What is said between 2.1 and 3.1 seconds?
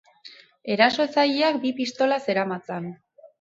zeramatzan.